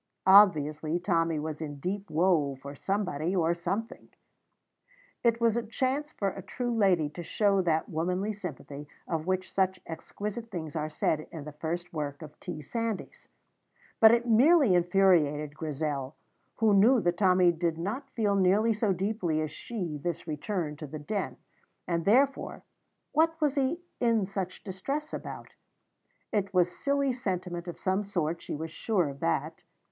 [0.25, 4.09] Obviously, Tommy was in deep woe for somebody or something.
[5.23, 9.53] It was a chance for a true lady to show that womanly sympathy of which
[9.53, 12.63] such exquisite things are said in the first work of T.
[12.63, 13.27] Sandys:
[13.99, 16.15] but it merely infuriated Grizel,
[16.55, 20.87] who knew that Tommy did not feel nearly so deeply as she this return to
[20.87, 21.37] the Den,
[21.87, 22.63] and, therefore,
[23.11, 25.53] what was he in such distress about?
[26.33, 29.63] It was silly sentiment of some sort, she was sure of that.